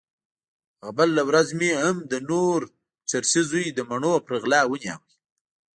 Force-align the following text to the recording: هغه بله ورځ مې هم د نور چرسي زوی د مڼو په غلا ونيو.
هغه 0.83 0.89
بله 0.97 1.21
ورځ 1.29 1.47
مې 1.59 1.71
هم 1.83 1.95
د 2.11 2.13
نور 2.29 2.59
چرسي 3.09 3.41
زوی 3.49 3.65
د 3.73 3.79
مڼو 3.89 4.13
په 4.27 4.33
غلا 4.41 4.61
ونيو. 4.67 4.97